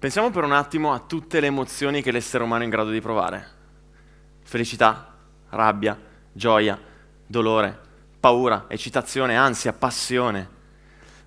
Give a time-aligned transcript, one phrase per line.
[0.00, 3.02] Pensiamo per un attimo a tutte le emozioni che l'essere umano è in grado di
[3.02, 3.46] provare.
[4.42, 5.14] Felicità,
[5.50, 6.00] rabbia,
[6.32, 6.80] gioia,
[7.26, 7.78] dolore,
[8.18, 10.48] paura, eccitazione, ansia, passione.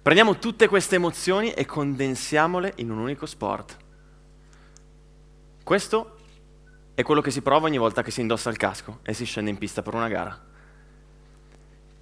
[0.01, 3.77] Prendiamo tutte queste emozioni e condensiamole in un unico sport.
[5.63, 6.17] Questo
[6.95, 9.51] è quello che si prova ogni volta che si indossa il casco e si scende
[9.51, 10.45] in pista per una gara.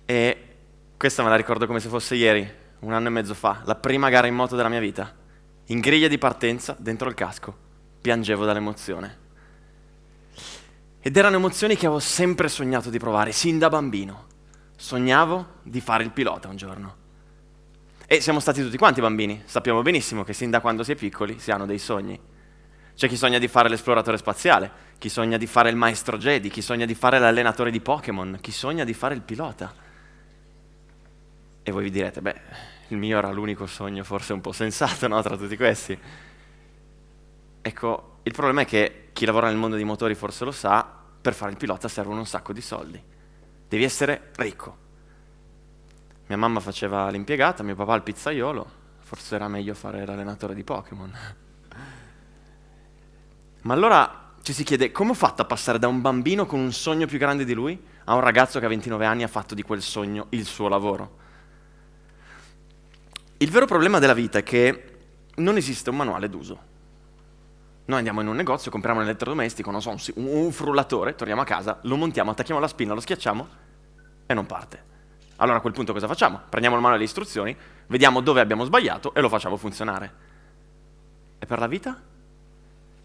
[0.06, 0.56] E
[0.96, 2.50] questa me la ricordo come se fosse ieri,
[2.80, 5.20] un anno e mezzo fa, la prima gara in moto della mia vita.
[5.66, 7.56] In griglia di partenza, dentro il casco,
[8.02, 9.18] piangevo dall'emozione.
[11.00, 14.28] Ed erano emozioni che avevo sempre sognato di provare, sin da bambino.
[14.76, 16.96] Sognavo di fare il pilota un giorno.
[18.06, 21.40] E siamo stati tutti quanti bambini, sappiamo benissimo che sin da quando si è piccoli
[21.40, 22.20] si hanno dei sogni.
[22.94, 26.62] C'è chi sogna di fare l'esploratore spaziale, chi sogna di fare il maestro Jedi, chi
[26.62, 29.74] sogna di fare l'allenatore di Pokémon, chi sogna di fare il pilota.
[31.64, 32.42] E voi vi direte, beh,
[32.94, 35.98] il mio era l'unico sogno forse un po' sensato no, tra tutti questi.
[37.62, 41.34] Ecco, il problema è che chi lavora nel mondo dei motori forse lo sa, per
[41.34, 43.02] fare il pilota servono un sacco di soldi.
[43.68, 44.78] Devi essere ricco.
[46.28, 51.14] Mia mamma faceva l'impiegata, mio papà il pizzaiolo, forse era meglio fare l'allenatore di Pokémon.
[53.64, 56.72] Ma allora ci si chiede come ho fatto a passare da un bambino con un
[56.72, 59.62] sogno più grande di lui a un ragazzo che a 29 anni ha fatto di
[59.62, 61.20] quel sogno il suo lavoro.
[63.42, 64.84] Il vero problema della vita è che
[65.38, 66.60] non esiste un manuale d'uso.
[67.86, 71.44] Noi andiamo in un negozio, compriamo un elettrodomestico, non so, un, un frullatore, torniamo a
[71.44, 73.48] casa, lo montiamo, attacchiamo la spina, lo schiacciamo
[74.28, 74.84] e non parte.
[75.38, 76.40] Allora a quel punto cosa facciamo?
[76.50, 80.14] Prendiamo il manuale di istruzioni, vediamo dove abbiamo sbagliato e lo facciamo funzionare.
[81.40, 82.00] E per la vita?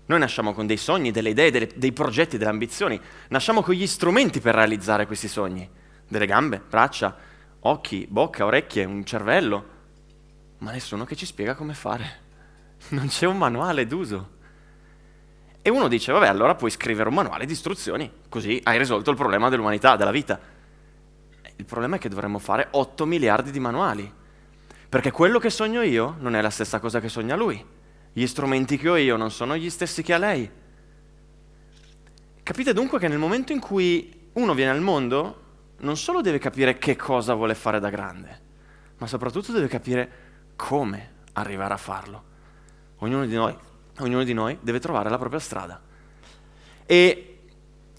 [0.04, 3.86] Noi nasciamo con dei sogni, delle idee, delle, dei progetti, delle ambizioni, nasciamo con gli
[3.86, 5.66] strumenti per realizzare questi sogni,
[6.06, 7.16] delle gambe, braccia,
[7.60, 9.75] occhi, bocca, orecchie, un cervello,
[10.58, 12.24] ma nessuno che ci spiega come fare.
[12.88, 14.34] Non c'è un manuale d'uso.
[15.62, 19.16] E uno dice, vabbè, allora puoi scrivere un manuale di istruzioni, così hai risolto il
[19.16, 20.38] problema dell'umanità, della vita.
[21.56, 24.12] Il problema è che dovremmo fare 8 miliardi di manuali,
[24.88, 27.64] perché quello che sogno io non è la stessa cosa che sogna lui.
[28.12, 30.48] Gli strumenti che ho io non sono gli stessi che ha lei.
[32.42, 35.42] Capite dunque che nel momento in cui uno viene al mondo,
[35.78, 38.40] non solo deve capire che cosa vuole fare da grande,
[38.98, 40.25] ma soprattutto deve capire
[40.56, 42.24] come arrivare a farlo.
[42.98, 43.56] Ognuno di noi,
[43.98, 45.80] ognuno di noi deve trovare la propria strada.
[46.86, 47.38] E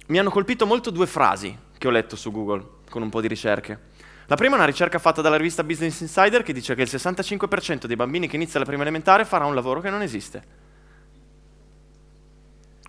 [0.08, 3.28] mi hanno colpito molto due frasi che ho letto su Google con un po' di
[3.28, 3.96] ricerche.
[4.26, 7.86] La prima è una ricerca fatta dalla rivista Business Insider che dice che il 65%
[7.86, 10.66] dei bambini che inizia la prima elementare farà un lavoro che non esiste.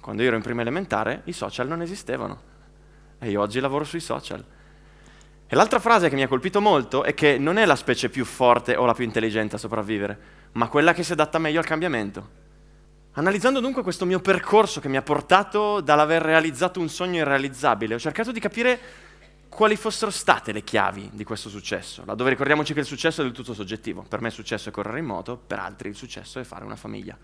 [0.00, 2.40] Quando io ero in prima elementare i social non esistevano
[3.18, 4.44] e io oggi lavoro sui social.
[5.50, 8.26] E l'altra frase che mi ha colpito molto è che non è la specie più
[8.26, 10.18] forte o la più intelligente a sopravvivere,
[10.52, 12.28] ma quella che si adatta meglio al cambiamento.
[13.12, 17.98] Analizzando dunque questo mio percorso che mi ha portato dall'aver realizzato un sogno irrealizzabile, ho
[17.98, 18.78] cercato di capire
[19.48, 23.32] quali fossero state le chiavi di questo successo, laddove ricordiamoci che il successo è del
[23.32, 24.04] tutto soggettivo.
[24.06, 26.76] Per me il successo è correre in moto, per altri il successo è fare una
[26.76, 27.16] famiglia.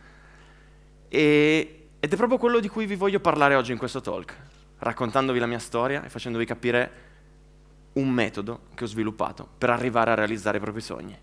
[1.09, 4.35] E, ed è proprio quello di cui vi voglio parlare oggi in questo talk,
[4.79, 7.13] raccontandovi la mia storia e facendovi capire
[7.95, 11.19] un metodo che ho sviluppato per arrivare a realizzare i propri sogni.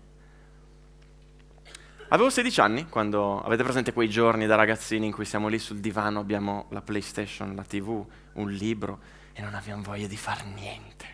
[2.08, 5.80] Avevo 16 anni quando avete presente quei giorni da ragazzini in cui siamo lì sul
[5.80, 9.00] divano, abbiamo la PlayStation, la TV, un libro
[9.32, 11.06] e non abbiamo voglia di fare niente.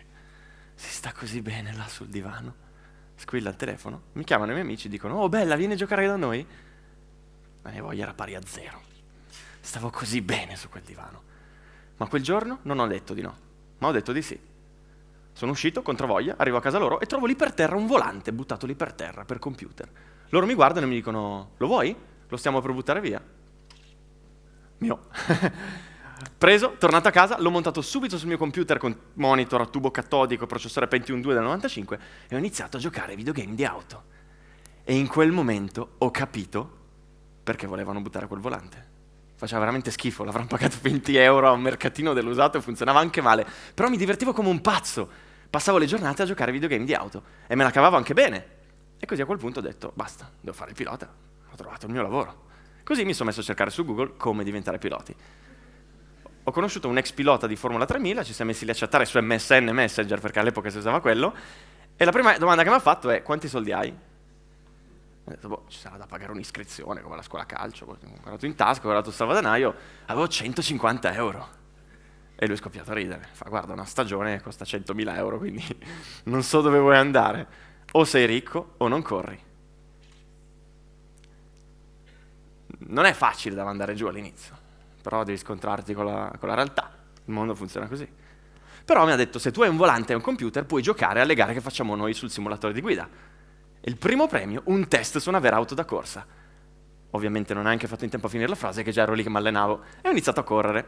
[0.75, 2.67] Si sta così bene là sul divano.
[3.15, 6.05] Squilla il telefono, mi chiamano i miei amici e dicono Oh bella, vieni a giocare
[6.05, 6.45] da noi?
[7.61, 8.81] La mia voglia era pari a zero.
[9.61, 11.23] Stavo così bene su quel divano.
[11.97, 13.37] Ma quel giorno non ho detto di no,
[13.77, 14.39] ma ho detto di sì.
[15.39, 18.33] Sono uscito contro voglia, arrivo a casa loro e trovo lì per terra un volante
[18.33, 19.89] buttato lì per terra per computer.
[20.31, 21.95] Loro mi guardano e mi dicono: Lo vuoi?
[22.27, 23.23] Lo stiamo per buttare via.
[24.79, 24.99] Mio.
[26.37, 30.45] Preso, tornato a casa, l'ho montato subito sul mio computer con monitor a tubo catodico,
[30.45, 34.03] processore Pentium 2 del 95 e ho iniziato a giocare ai videogame di auto.
[34.83, 36.69] E in quel momento ho capito
[37.41, 38.87] perché volevano buttare quel volante.
[39.35, 43.47] Faceva veramente schifo, l'avranno pagato 20 euro a un mercatino dell'usato e funzionava anche male,
[43.73, 45.27] però mi divertivo come un pazzo.
[45.49, 48.57] Passavo le giornate a giocare videogame di auto e me la cavavo anche bene.
[48.99, 51.11] E così a quel punto ho detto, basta, devo fare il pilota,
[51.51, 52.47] ho trovato il mio lavoro.
[52.83, 55.15] Così mi sono messo a cercare su Google come diventare piloti
[56.49, 59.19] ho conosciuto un ex pilota di Formula 3000, ci siamo messi lì a chattare su
[59.19, 61.33] MSN Messenger perché all'epoca si usava quello,
[61.95, 63.89] e la prima domanda che mi ha fatto è quanti soldi hai?
[63.89, 68.55] Ho detto, boh, ci sarà da pagare un'iscrizione come la scuola calcio, ho guardato in
[68.55, 69.75] tasca, ho guardato il salvadanaio,
[70.07, 71.58] avevo 150 euro.
[72.41, 75.63] E lui è scoppiato a ridere, fa guarda una stagione costa 100.000 euro, quindi
[76.25, 77.47] non so dove vuoi andare,
[77.91, 79.47] o sei ricco o non corri.
[82.89, 84.55] non è facile da mandare giù all'inizio,
[85.01, 86.91] però devi scontrarti con la, con la realtà,
[87.25, 88.07] il mondo funziona così.
[88.85, 91.35] Però mi ha detto, se tu hai un volante e un computer, puoi giocare alle
[91.35, 93.07] gare che facciamo noi sul simulatore di guida.
[93.81, 96.25] Il primo premio, un test su una vera auto da corsa.
[97.11, 99.21] Ovviamente non ha neanche fatto in tempo a finire la frase, che già ero lì
[99.21, 100.87] che mi allenavo, e ho iniziato a correre.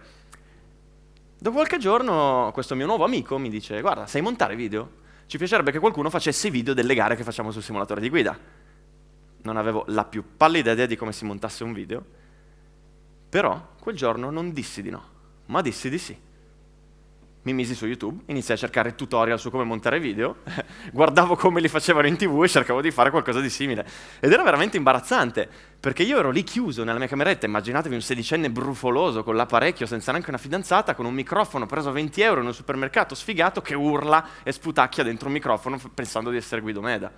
[1.42, 4.92] Dopo qualche giorno questo mio nuovo amico mi dice, guarda, sai montare video?
[5.26, 8.38] Ci piacerebbe che qualcuno facesse video delle gare che facciamo sul simulatore di guida.
[9.42, 12.06] Non avevo la più pallida idea di come si montasse un video,
[13.28, 15.04] però quel giorno non dissi di no,
[15.48, 16.16] ma dissi di sì
[17.44, 20.38] mi misi su YouTube, iniziai a cercare tutorial su come montare video,
[20.94, 23.88] guardavo come li facevano in tv e cercavo di fare qualcosa di simile.
[24.20, 25.50] Ed era veramente imbarazzante,
[25.80, 30.12] perché io ero lì chiuso nella mia cameretta, immaginatevi un sedicenne brufoloso con l'apparecchio, senza
[30.12, 33.74] neanche una fidanzata, con un microfono preso a 20 euro in un supermercato sfigato che
[33.74, 37.12] urla e sputacchia dentro un microfono pensando di essere Guido Meda.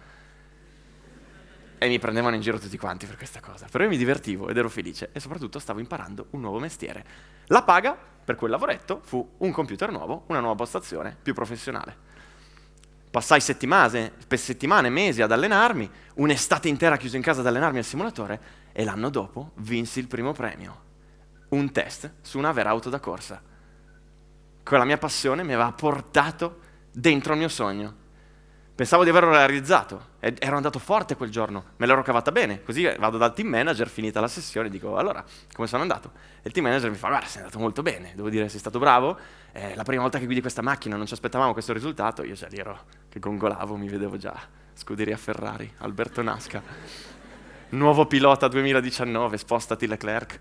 [1.78, 3.68] E mi prendevano in giro tutti quanti per questa cosa.
[3.70, 7.04] Però io mi divertivo ed ero felice e soprattutto stavo imparando un nuovo mestiere.
[7.48, 12.12] La paga per quel lavoretto fu un computer nuovo, una nuova postazione più professionale.
[13.10, 18.42] Passai settimane, settimane, mesi ad allenarmi, un'estate intera chiuso in casa ad allenarmi al simulatore
[18.72, 20.82] e l'anno dopo vinsi il primo premio,
[21.50, 23.40] un test su una vera auto da corsa.
[24.64, 26.60] Quella mia passione mi aveva portato
[26.92, 28.02] dentro il mio sogno.
[28.76, 33.20] Pensavo di averlo realizzato, ero andato forte quel giorno, me l'ero cavata bene, così vado
[33.20, 35.24] dal team manager, finita la sessione, dico allora
[35.54, 36.12] come sono andato?
[36.38, 38.80] E il team manager mi fa guarda sei andato molto bene, devo dire sei stato
[38.80, 39.16] bravo,
[39.52, 42.48] è la prima volta che guidi questa macchina, non ci aspettavamo questo risultato, io già
[42.48, 44.36] lì ero che gongolavo, mi vedevo già,
[44.74, 46.64] scuderia Ferrari, Alberto Nasca,
[47.70, 50.40] nuovo pilota 2019, spostati Leclerc.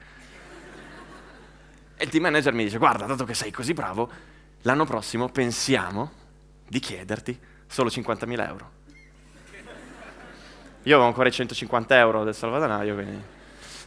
[1.96, 4.10] E il team manager mi dice guarda dato che sei così bravo,
[4.62, 6.12] l'anno prossimo pensiamo
[6.66, 8.70] di chiederti solo 50.000 euro.
[10.82, 13.22] Io avevo ancora i 150 euro del salvadanaio, quindi...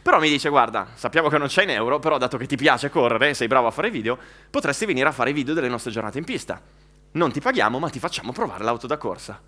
[0.02, 2.90] Però mi dice, guarda, sappiamo che non c'è in euro, però dato che ti piace
[2.90, 4.18] correre sei bravo a fare video,
[4.50, 6.60] potresti venire a fare i video delle nostre giornate in pista.
[7.12, 9.40] Non ti paghiamo, ma ti facciamo provare l'auto da corsa.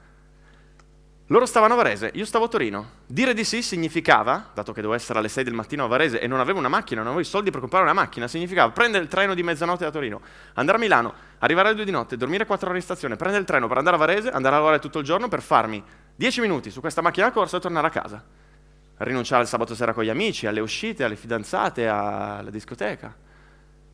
[1.30, 2.90] Loro stavano a Varese, io stavo a Torino.
[3.06, 6.26] Dire di sì significava, dato che dovevo essere alle 6 del mattino a Varese e
[6.26, 9.10] non avevo una macchina, non avevo i soldi per comprare una macchina, significava prendere il
[9.10, 10.22] treno di mezzanotte da Torino,
[10.54, 13.46] andare a Milano, arrivare alle 2 di notte, dormire 4 ore in stazione, prendere il
[13.46, 15.84] treno per andare a Varese, andare a lavorare tutto il giorno per farmi
[16.16, 18.24] 10 minuti su questa macchina da corsa e tornare a casa.
[18.96, 23.14] Rinunciare al sabato sera con gli amici, alle uscite, alle fidanzate, alla discoteca.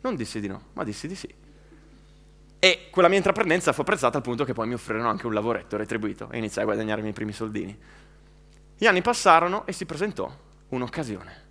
[0.03, 1.44] Non dissi di no, ma dissi di sì.
[2.65, 5.77] E quella mia intraprendenza fu apprezzata al punto che poi mi offrirono anche un lavoretto
[5.77, 7.79] retribuito e iniziai a guadagnare i miei primi soldini.
[8.79, 10.35] Gli anni passarono e si presentò
[10.71, 11.43] un'occasione,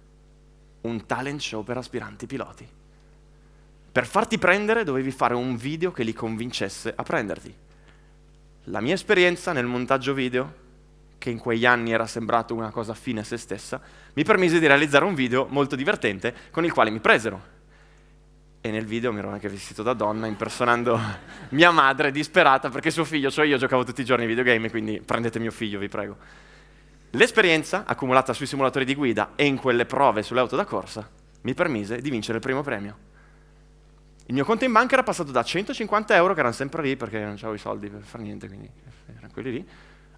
[0.81, 2.67] un talent show per aspiranti piloti.
[3.91, 7.55] Per farti prendere dovevi fare un video che li convincesse a prenderti.
[8.63, 10.51] La mia esperienza nel montaggio video,
[11.19, 13.79] che in quegli anni era sembrato una cosa fine a se stessa,
[14.13, 17.52] mi permise di realizzare un video molto divertente con il quale mi presero
[18.65, 20.97] e nel video mi ero anche vestito da donna impersonando
[21.49, 25.01] mia madre disperata perché suo figlio, cioè io giocavo tutti i giorni ai videogame, quindi
[25.01, 26.15] prendete mio figlio, vi prego.
[27.09, 31.05] L'esperienza accumulata sui simulatori di guida e in quelle prove sulle auto da corsa
[31.41, 32.97] mi permise di vincere il primo premio.
[34.27, 37.19] Il mio conto in banca era passato da 150 euro, che erano sempre lì perché
[37.19, 38.71] non avevo i soldi per fare niente, quindi
[39.07, 39.67] erano quelli lì,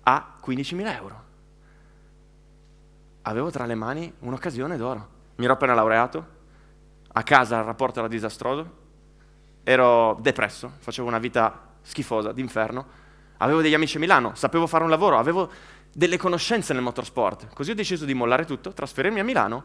[0.03, 1.24] a 15.000 euro.
[3.24, 5.10] Avevo tra le mani un'occasione d'oro.
[5.38, 6.35] Mi ero appena laureato,
[7.17, 8.84] a casa il rapporto era disastroso,
[9.63, 12.86] ero depresso, facevo una vita schifosa, d'inferno,
[13.38, 15.50] avevo degli amici a Milano, sapevo fare un lavoro, avevo
[15.93, 19.63] delle conoscenze nel motorsport, così ho deciso di mollare tutto, trasferirmi a Milano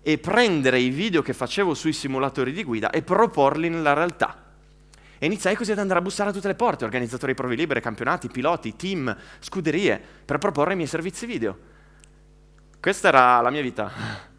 [0.00, 4.50] e prendere i video che facevo sui simulatori di guida e proporli nella realtà.
[5.18, 7.80] E iniziai così ad andare a bussare a tutte le porte, organizzatori di prove libere,
[7.80, 11.58] campionati, piloti, team, scuderie, per proporre i miei servizi video.
[12.80, 14.30] Questa era la mia vita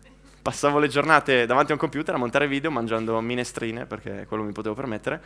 [0.43, 4.51] passavo le giornate davanti a un computer a montare video mangiando minestrine, perché quello mi
[4.51, 5.19] potevo permettere,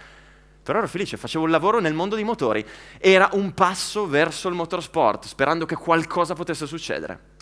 [0.62, 2.64] però ero felice, facevo un lavoro nel mondo dei motori.
[3.00, 7.36] Era un passo verso il motorsport, sperando che qualcosa potesse succedere.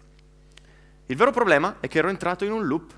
[1.07, 2.93] Il vero problema è che ero entrato in un loop.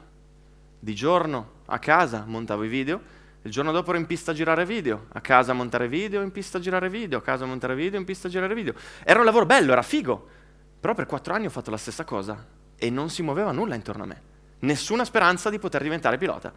[0.79, 3.01] Di giorno a casa montavo i video,
[3.41, 6.31] il giorno dopo ero in pista a girare video, a casa a montare video, in
[6.31, 8.73] pista a girare video, a casa a montare video, in pista a girare video.
[9.03, 10.27] Era un lavoro bello, era figo,
[10.79, 12.45] però per quattro anni ho fatto la stessa cosa
[12.77, 16.53] e non si muoveva nulla intorno a me nessuna speranza di poter diventare pilota.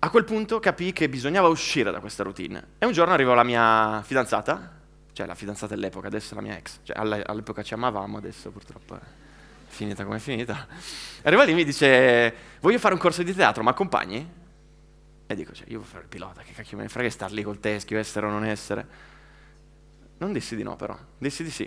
[0.00, 2.66] A quel punto capii che bisognava uscire da questa routine.
[2.78, 4.76] E un giorno arrivò la mia fidanzata,
[5.12, 9.00] cioè la fidanzata dell'epoca, adesso la mia ex, cioè all'epoca ci amavamo, adesso purtroppo è
[9.66, 10.66] finita come è finita.
[11.22, 14.36] Arriva lì e mi dice, voglio fare un corso di teatro, ma accompagni?
[15.26, 17.42] E dico, cioè, io voglio fare il pilota, che cacchio me ne frega star lì
[17.42, 18.86] col teschio, essere o non essere.
[20.18, 21.64] Non dissi di no però, dissi di sì.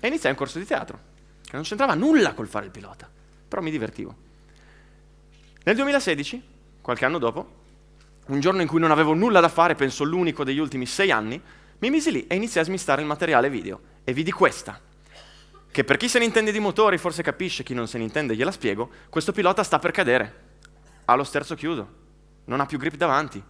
[0.00, 0.98] E iniziai un corso di teatro,
[1.42, 4.14] che non c'entrava nulla col fare il pilota però mi divertivo.
[5.64, 6.42] Nel 2016,
[6.80, 7.62] qualche anno dopo,
[8.26, 11.40] un giorno in cui non avevo nulla da fare, penso l'unico degli ultimi sei anni,
[11.78, 14.80] mi misi lì e iniziai a smistare il materiale video e vidi questa,
[15.70, 18.36] che per chi se ne intende di motori forse capisce, chi non se ne intende
[18.36, 20.34] gliela spiego, questo pilota sta per cadere,
[21.04, 21.88] ha lo sterzo chiuso,
[22.44, 23.42] non ha più grip davanti.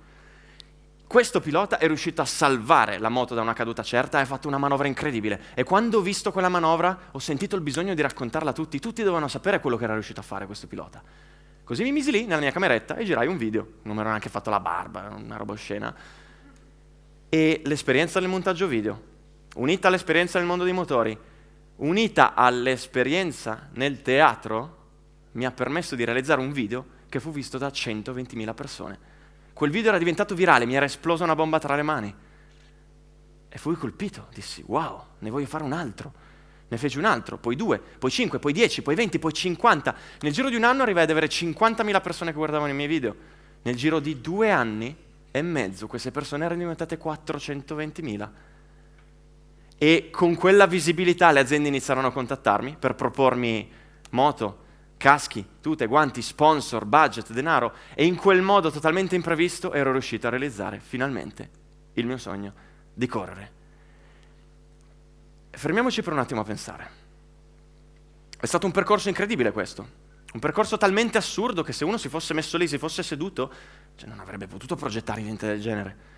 [1.07, 4.49] Questo pilota è riuscito a salvare la moto da una caduta certa e ha fatto
[4.49, 5.41] una manovra incredibile.
[5.55, 8.81] E quando ho visto quella manovra ho sentito il bisogno di raccontarla a tutti.
[8.81, 11.03] Tutti dovevano sapere quello che era riuscito a fare questo pilota.
[11.63, 13.75] Così mi misi lì nella mia cameretta e girai un video.
[13.83, 15.95] Non mi ero neanche fatto la barba, una roba oscena.
[17.29, 19.03] E l'esperienza del montaggio video,
[19.57, 21.17] unita all'esperienza nel mondo dei motori,
[21.77, 24.83] unita all'esperienza nel teatro,
[25.33, 28.99] mi ha permesso di realizzare un video che fu visto da 120.000 persone.
[29.55, 32.15] Quel video era diventato virale, mi era esplosa una bomba tra le mani.
[33.49, 36.25] E fui colpito, dissi, wow, ne voglio fare un altro
[36.75, 39.95] ne feci un altro, poi due, poi cinque, poi dieci, poi venti, poi cinquanta.
[40.21, 43.15] Nel giro di un anno arrivai ad avere 50.000 persone che guardavano i miei video.
[43.63, 44.95] Nel giro di due anni
[45.31, 48.29] e mezzo queste persone erano diventate 420.000.
[49.77, 53.71] E con quella visibilità le aziende iniziarono a contattarmi per propormi
[54.11, 54.64] moto,
[55.05, 60.31] caschi, tute, guanti, sponsor, budget, denaro e in quel modo totalmente imprevisto ero riuscito a
[60.31, 61.51] realizzare finalmente
[61.95, 62.53] il mio sogno
[62.95, 63.63] di correre
[65.57, 67.03] fermiamoci per un attimo a pensare.
[68.39, 69.89] È stato un percorso incredibile questo,
[70.33, 73.53] un percorso talmente assurdo che se uno si fosse messo lì, si fosse seduto,
[73.97, 76.13] cioè non avrebbe potuto progettare niente del genere.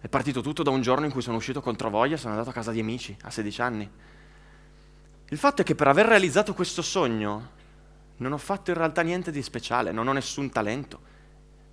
[0.00, 2.52] È partito tutto da un giorno in cui sono uscito contro voglia, sono andato a
[2.52, 3.90] casa di amici a 16 anni.
[5.28, 7.60] Il fatto è che per aver realizzato questo sogno
[8.22, 11.00] non ho fatto in realtà niente di speciale, non ho nessun talento.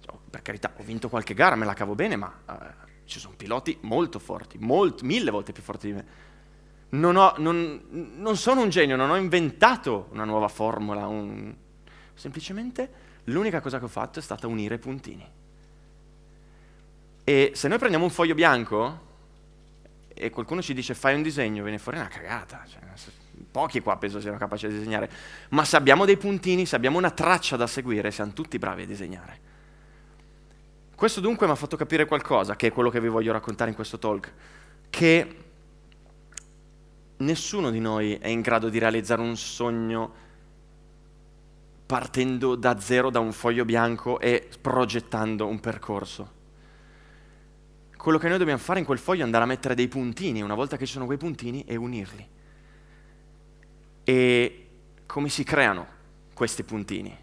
[0.01, 3.35] Cioè, per carità, ho vinto qualche gara, me la cavo bene, ma eh, ci sono
[3.37, 6.27] piloti molto forti, molt, mille volte più forti di me
[6.89, 7.81] non, ho, non,
[8.17, 11.53] non, sono un genio, non ho inventato una nuova formula, un...
[12.13, 15.27] semplicemente l'unica cosa che ho fatto è stata unire i puntini.
[17.23, 19.07] E se noi prendiamo un foglio bianco
[20.07, 22.65] e qualcuno ci dice fai un disegno, viene fuori una cagata.
[22.67, 22.79] Cioè,
[23.49, 25.09] pochi qua penso siano capaci di disegnare,
[25.49, 28.85] ma se abbiamo dei puntini, se abbiamo una traccia da seguire, siamo tutti bravi a
[28.85, 29.39] disegnare.
[30.95, 33.75] Questo dunque mi ha fatto capire qualcosa, che è quello che vi voglio raccontare in
[33.75, 34.33] questo talk,
[34.89, 35.35] che
[37.17, 40.27] nessuno di noi è in grado di realizzare un sogno
[41.85, 46.37] partendo da zero da un foglio bianco e progettando un percorso.
[47.95, 50.53] Quello che noi dobbiamo fare in quel foglio è andare a mettere dei puntini, una
[50.53, 52.27] volta che ci sono quei puntini, e unirli.
[54.09, 54.69] E
[55.05, 55.85] come si creano
[56.33, 57.15] questi puntini?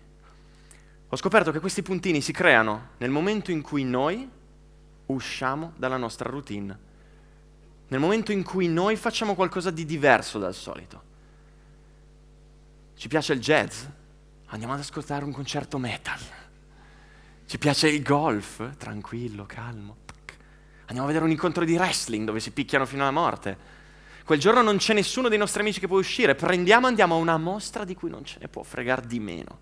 [1.08, 4.30] Ho scoperto che questi puntini si creano nel momento in cui noi
[5.06, 6.78] usciamo dalla nostra routine
[7.88, 11.02] nel momento in cui noi facciamo qualcosa di diverso dal solito.
[12.94, 13.84] Ci piace il jazz?
[14.46, 16.20] Andiamo ad ascoltare un concerto metal.
[17.46, 18.76] Ci piace il golf?
[18.76, 19.96] Tranquillo, calmo.
[20.82, 23.75] Andiamo a vedere un incontro di wrestling dove si picchiano fino alla morte.
[24.26, 26.34] Quel giorno non c'è nessuno dei nostri amici che può uscire.
[26.34, 29.58] Prendiamo e andiamo a una mostra di cui non ce ne può fregare di meno.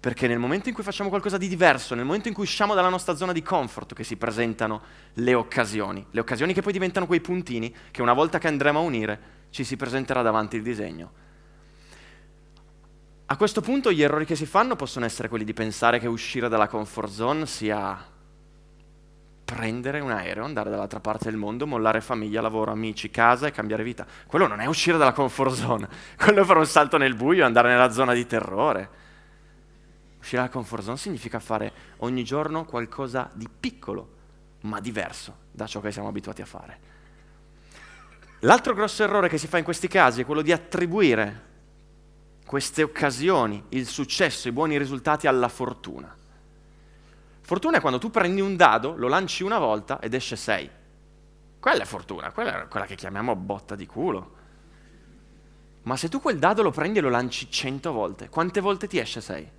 [0.00, 2.88] Perché nel momento in cui facciamo qualcosa di diverso, nel momento in cui usciamo dalla
[2.88, 4.80] nostra zona di comfort, che si presentano
[5.12, 8.82] le occasioni, le occasioni che poi diventano quei puntini che una volta che andremo a
[8.82, 11.12] unire ci si presenterà davanti il disegno.
[13.26, 16.48] A questo punto gli errori che si fanno possono essere quelli di pensare che uscire
[16.48, 18.02] dalla comfort zone sia
[19.50, 23.82] prendere un aereo, andare dall'altra parte del mondo, mollare famiglia, lavoro, amici, casa e cambiare
[23.82, 24.06] vita.
[24.28, 27.68] Quello non è uscire dalla comfort zone, quello è fare un salto nel buio andare
[27.68, 28.88] nella zona di terrore.
[30.20, 34.08] Uscire dalla comfort zone significa fare ogni giorno qualcosa di piccolo,
[34.60, 36.78] ma diverso da ciò che siamo abituati a fare.
[38.40, 41.48] L'altro grosso errore che si fa in questi casi è quello di attribuire
[42.46, 46.14] queste occasioni, il successo, i buoni risultati alla fortuna.
[47.50, 50.70] Fortuna è quando tu prendi un dado, lo lanci una volta ed esce 6.
[51.58, 54.36] Quella è fortuna, quella è quella che chiamiamo botta di culo.
[55.82, 58.98] Ma se tu quel dado lo prendi e lo lanci 100 volte, quante volte ti
[58.98, 59.50] esce 6?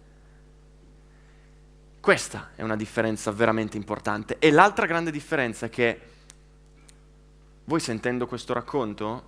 [2.00, 4.40] Questa è una differenza veramente importante.
[4.40, 6.02] E l'altra grande differenza è che
[7.66, 9.24] voi sentendo questo racconto,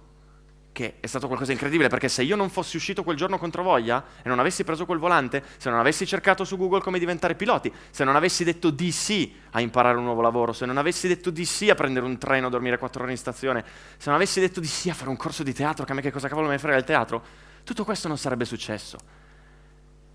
[0.74, 3.62] che è stato qualcosa di incredibile, perché se io non fossi uscito quel giorno contro
[3.64, 7.36] voglia e non avessi preso quel volante, se non avessi cercato su Google come diventare
[7.36, 11.08] piloti, se non avessi detto di sì a imparare un nuovo lavoro, se non avessi
[11.08, 13.64] detto di sì a prendere un treno, dormire quattro ore in stazione,
[13.98, 16.02] se non avessi detto di sì a fare un corso di teatro, che a me
[16.02, 17.24] che cosa cavolo ne frega il teatro,
[17.64, 18.98] tutto questo non sarebbe successo.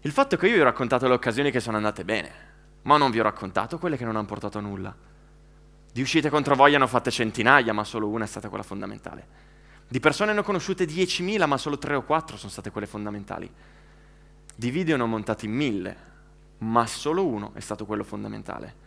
[0.01, 2.31] Il fatto è che io vi ho raccontato le occasioni che sono andate bene,
[2.83, 4.95] ma non vi ho raccontato quelle che non hanno portato a nulla.
[5.93, 9.48] Di uscite contro voglia ne ho fatte centinaia, ma solo una è stata quella fondamentale.
[9.89, 13.51] Di persone ne ho conosciute 10.000, ma solo 3 o 4 sono state quelle fondamentali.
[14.55, 15.97] Di video ne ho montati mille,
[16.59, 18.87] ma solo uno è stato quello fondamentale.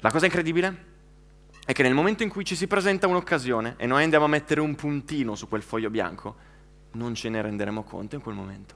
[0.00, 0.90] La cosa incredibile
[1.64, 4.60] è che nel momento in cui ci si presenta un'occasione e noi andiamo a mettere
[4.60, 6.34] un puntino su quel foglio bianco,
[6.92, 8.74] non ce ne renderemo conto in quel momento.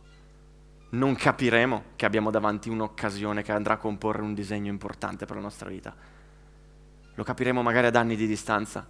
[0.90, 5.42] Non capiremo che abbiamo davanti un'occasione che andrà a comporre un disegno importante per la
[5.42, 5.92] nostra vita.
[7.14, 8.86] Lo capiremo magari ad anni di distanza.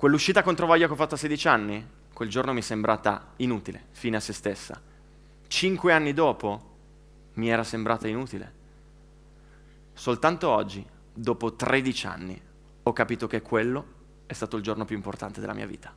[0.00, 3.88] Quell'uscita contro voglia che ho fatto a 16 anni, quel giorno mi è sembrata inutile,
[3.90, 4.80] fine a se stessa.
[5.46, 6.76] Cinque anni dopo
[7.34, 8.54] mi era sembrata inutile.
[9.92, 12.42] Soltanto oggi, dopo 13 anni,
[12.82, 13.84] ho capito che quello
[14.24, 15.94] è stato il giorno più importante della mia vita.